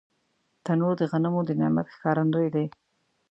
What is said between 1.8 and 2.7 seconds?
ښکارندوی دی